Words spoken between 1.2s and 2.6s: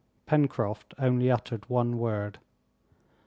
uttered one word.